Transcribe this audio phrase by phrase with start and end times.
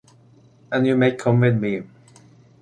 [0.71, 1.83] And you may come with me.